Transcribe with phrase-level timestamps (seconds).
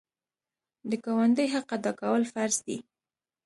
[0.89, 2.77] د ګاونډي حق ادا کول فرض دي.